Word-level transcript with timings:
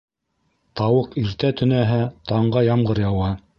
Тауыҡ 0.81 1.13
иртә 1.25 1.53
төнәһә, 1.61 2.01
таңға 2.33 2.67
ямғыр 2.71 3.07
яуа. 3.07 3.33